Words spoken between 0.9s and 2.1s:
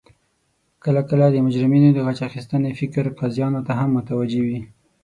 کله د مجرمینو د